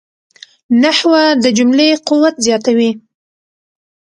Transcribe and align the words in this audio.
نحوه 0.81 1.23
د 1.43 1.45
جملې 1.57 1.89
قوت 2.07 2.35
زیاتوي. 2.45 2.91